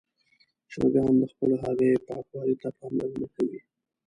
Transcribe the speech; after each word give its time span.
چرګان 0.71 1.13
د 1.19 1.23
خپلو 1.31 1.55
هګیو 1.63 2.03
پاکوالي 2.07 2.55
ته 2.61 2.69
پاملرنه 2.77 3.27
کوي. 3.35 3.59